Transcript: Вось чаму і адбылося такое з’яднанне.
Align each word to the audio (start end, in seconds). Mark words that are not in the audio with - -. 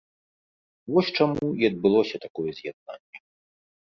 Вось 0.93 1.11
чаму 1.17 1.45
і 1.63 1.69
адбылося 1.71 2.15
такое 2.25 2.51
з’яднанне. 2.61 3.17